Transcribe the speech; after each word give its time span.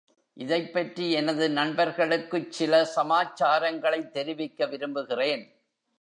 இதைப்பற்றி 0.33 1.11
எனது 1.11 1.49
நண்பர்களுக்குச் 1.49 2.51
சில 2.51 2.85
சமாச்சாரங்களைத் 2.95 4.11
தெரிவிக்க 4.11 4.65
விரும்புகிறேன். 4.65 5.43